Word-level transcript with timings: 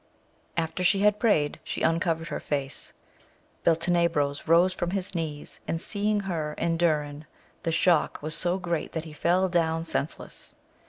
After 0.57 0.83
she 0.83 1.01
had 1.01 1.19
prayed, 1.19 1.59
she 1.63 1.83
uncovered 1.83 2.29
her 2.29 2.39
face. 2.39 2.91
Beltenebros 3.63 4.47
rose 4.47 4.73
from 4.73 4.89
his 4.89 5.13
knees, 5.13 5.59
and 5.67 5.79
seeing 5.79 6.21
her 6.21 6.55
and 6.57 6.79
Dunn, 6.79 7.27
the 7.61 7.71
shock 7.71 8.17
was 8.19 8.33
so 8.33 8.57
great 8.57 8.93
that 8.93 9.05
he 9.05 9.13
fell 9.13 9.47
down 9.47 9.83
senseless. 9.83 10.55